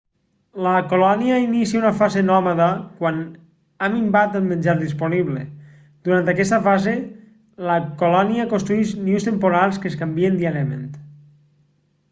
la 0.65 0.71
colònia 0.91 1.35
inicia 1.41 1.79
una 1.79 1.89
fase 1.97 2.21
nòmada 2.29 2.69
quan 3.01 3.19
ha 3.79 3.89
minvat 3.95 4.37
el 4.39 4.47
menjar 4.53 4.73
disponible 4.79 5.43
durant 6.07 6.31
aquesta 6.33 6.59
fase 6.69 6.93
la 7.67 7.77
colònia 8.01 8.47
construeix 8.55 8.95
nius 9.11 9.29
temporals 9.29 9.77
que 9.85 9.89
es 9.93 9.99
canvien 10.01 10.41
diàriament 10.41 10.89